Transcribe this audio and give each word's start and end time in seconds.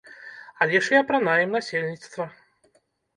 Але 0.65 0.79
ж 0.87 0.95
і 0.95 0.97
апранаем 1.01 1.53
насельніцтва. 1.57 2.25